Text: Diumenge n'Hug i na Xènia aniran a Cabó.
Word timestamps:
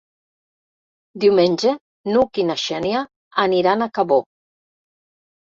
Diumenge 1.23 1.73
n'Hug 2.13 2.41
i 2.45 2.47
na 2.49 2.57
Xènia 2.63 3.05
aniran 3.45 3.89
a 3.89 3.91
Cabó. 4.01 4.21